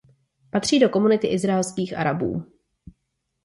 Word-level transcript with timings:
Patří 0.51 0.79
do 0.79 0.89
komunity 0.89 1.27
izraelských 1.27 1.97
Arabů. 1.97 2.45